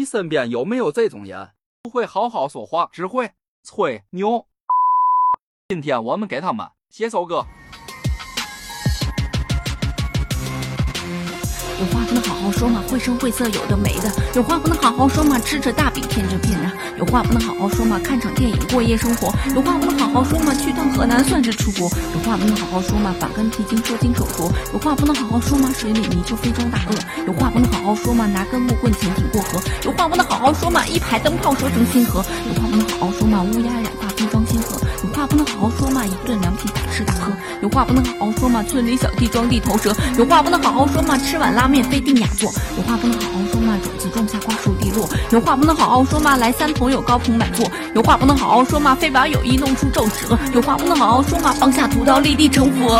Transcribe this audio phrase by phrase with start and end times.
[0.00, 1.50] 你身边有没有这种人？
[1.82, 4.46] 不会好好说话，只会吹牛。
[5.68, 7.44] 今天我们给他们写首歌。
[11.80, 16.68] 有话不能好好说嘛，绘声绘色有的没的；有话不能好好说嘛，吃着大饼骗着骗的；
[16.98, 52.96] 有话不能好好说嘛，看场电影过夜生活；有话不能好好说嘛，去趟河南算是出国；有话不能好好说嘛，板根皮筋说金手镯；有话不能好好说嘛，水里泥鳅非装大鳄；有话不能好好说嘛，拿根木棍潜艇过河；有话不能好好说嘛，一排灯泡说成星河；有话不能好好说嘛，乌鸦染发分装心河；有话不能好好说嘛，一顿凉皮大吃大喝；有话不能好好说嘛，村里小弟装地头蛇；有话不能好好说嘛，吃碗拉面非定雅座；有话不能好好说嘛，种子种下瓜熟蒂落；有话不能好好说嘛，来三朋友高朋满座；有话不能好好说嘛，非把友谊弄出皱褶；有话不能好好说嘛，放下屠刀立地成佛。